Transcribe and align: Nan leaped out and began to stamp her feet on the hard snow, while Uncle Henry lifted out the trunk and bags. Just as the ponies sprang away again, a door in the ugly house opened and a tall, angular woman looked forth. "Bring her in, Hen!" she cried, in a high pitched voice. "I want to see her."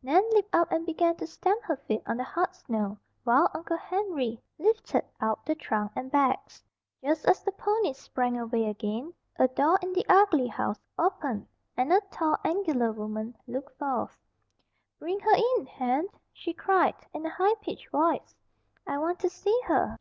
Nan 0.00 0.22
leaped 0.30 0.54
out 0.54 0.70
and 0.72 0.86
began 0.86 1.16
to 1.16 1.26
stamp 1.26 1.60
her 1.64 1.74
feet 1.76 2.02
on 2.06 2.16
the 2.16 2.22
hard 2.22 2.54
snow, 2.54 2.96
while 3.24 3.50
Uncle 3.52 3.76
Henry 3.76 4.40
lifted 4.56 5.04
out 5.20 5.44
the 5.44 5.56
trunk 5.56 5.90
and 5.96 6.08
bags. 6.08 6.62
Just 7.02 7.24
as 7.26 7.42
the 7.42 7.50
ponies 7.50 7.98
sprang 7.98 8.38
away 8.38 8.66
again, 8.66 9.12
a 9.40 9.48
door 9.48 9.80
in 9.82 9.92
the 9.92 10.06
ugly 10.08 10.46
house 10.46 10.78
opened 10.96 11.48
and 11.76 11.92
a 11.92 12.00
tall, 12.12 12.36
angular 12.44 12.92
woman 12.92 13.36
looked 13.48 13.76
forth. 13.76 14.16
"Bring 15.00 15.18
her 15.18 15.34
in, 15.58 15.66
Hen!" 15.66 16.06
she 16.32 16.52
cried, 16.54 16.94
in 17.12 17.26
a 17.26 17.30
high 17.30 17.56
pitched 17.60 17.90
voice. 17.90 18.36
"I 18.86 18.98
want 18.98 19.18
to 19.18 19.28
see 19.28 19.60
her." 19.66 19.98